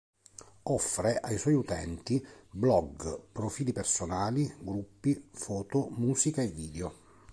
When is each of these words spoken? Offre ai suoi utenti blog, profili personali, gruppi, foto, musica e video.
Offre 0.77 1.19
ai 1.19 1.37
suoi 1.37 1.53
utenti 1.53 2.25
blog, 2.49 3.27
profili 3.31 3.71
personali, 3.71 4.51
gruppi, 4.59 5.29
foto, 5.31 5.89
musica 5.91 6.41
e 6.41 6.47
video. 6.47 6.93